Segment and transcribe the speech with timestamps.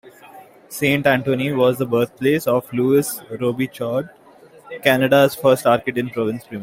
[0.67, 4.09] Saint-Antoine was the birthplace of Louis Robichaud,
[4.81, 6.59] Canada's first Acadian provincial premier.